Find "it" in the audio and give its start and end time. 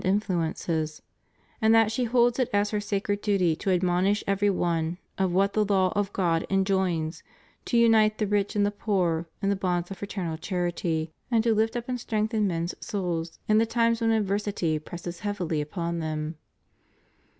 2.39-2.49